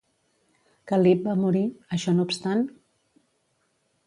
Cal·lip 0.91 1.21
va 1.27 1.35
morir, 1.43 1.63
això 1.99 2.15
no 2.17 2.27
obstant? 2.29 2.65